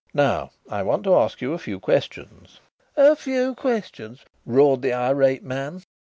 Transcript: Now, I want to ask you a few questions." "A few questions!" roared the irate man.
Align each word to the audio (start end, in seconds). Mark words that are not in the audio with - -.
Now, 0.15 0.49
I 0.67 0.81
want 0.81 1.03
to 1.03 1.15
ask 1.15 1.41
you 1.43 1.53
a 1.53 1.59
few 1.59 1.79
questions." 1.79 2.59
"A 2.97 3.15
few 3.15 3.53
questions!" 3.53 4.25
roared 4.47 4.81
the 4.81 4.93
irate 4.93 5.43
man. 5.43 5.83